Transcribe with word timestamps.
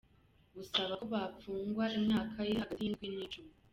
Busaba 0.55 0.93
ko 0.99 1.05
bopfungwa 1.13 1.85
imyaka 1.97 2.37
iri 2.49 2.57
hagati 2.61 2.81
y'indwi 2.83 3.07
n'icumi. 3.13 3.51